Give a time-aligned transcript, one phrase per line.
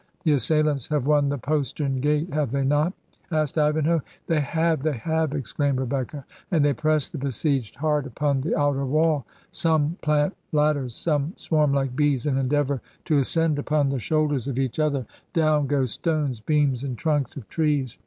[0.23, 2.93] 'The assailants have won the postern gate, have they not?*
[3.29, 4.01] asked Ivanhoe.
[4.25, 8.83] 'They have, they have,' exclaimed Rebecca, 'and they press the besieged hard upon the outer
[8.83, 14.47] wall; some plant ladders, some swarm like bees, and endeavor to £iscend upon the shoulders
[14.47, 17.99] of each other— down go stones, beams, and tnmks of trees.